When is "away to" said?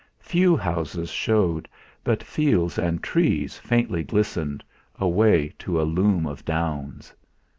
4.99-5.79